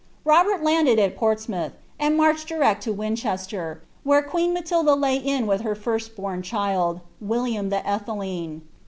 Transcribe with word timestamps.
Robert 0.25 0.63
landed 0.63 0.97
at 0.97 1.15
Portsmouth, 1.15 1.73
and 1.99 2.17
marched 2.17 2.47
direct 2.47 2.81
to 2.85 2.91
Winchester, 2.91 3.83
where 4.03 4.23
queen 4.23 4.51
Matilda 4.51 4.93
then 4.93 4.99
lay 5.01 5.17
in 5.17 5.45
with 5.45 5.61
her 5.61 5.75
flrst 5.75 6.15
born 6.15 6.41
child, 6.41 7.01
William 7.21 7.69
the 7.69 7.85
Atheling. 7.87 8.63